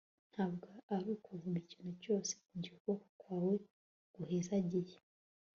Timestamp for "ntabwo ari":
0.31-1.07